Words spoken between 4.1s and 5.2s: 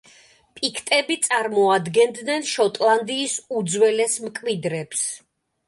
მკვიდრებს.